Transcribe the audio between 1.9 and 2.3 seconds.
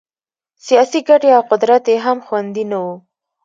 یې هم